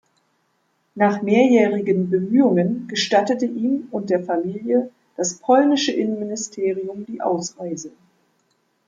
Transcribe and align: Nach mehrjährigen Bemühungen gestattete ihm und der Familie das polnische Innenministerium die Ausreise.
Nach 0.95 1.21
mehrjährigen 1.21 2.09
Bemühungen 2.09 2.87
gestattete 2.87 3.45
ihm 3.45 3.87
und 3.91 4.09
der 4.09 4.23
Familie 4.23 4.89
das 5.15 5.35
polnische 5.37 5.91
Innenministerium 5.91 7.05
die 7.05 7.21
Ausreise. 7.21 7.91